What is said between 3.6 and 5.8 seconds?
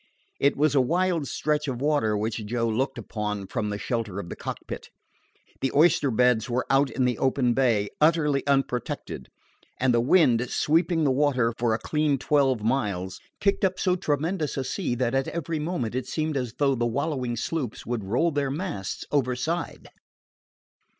the shelter of the cockpit. The